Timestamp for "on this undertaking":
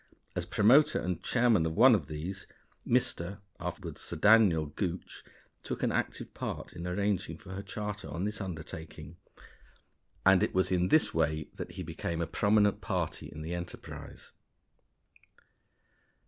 8.09-9.17